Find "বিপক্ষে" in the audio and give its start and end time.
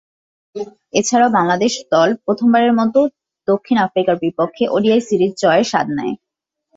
4.23-4.63